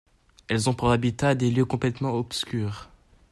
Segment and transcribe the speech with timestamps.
[0.47, 2.89] Elles ont pour habitats des lieux complètement obscurs.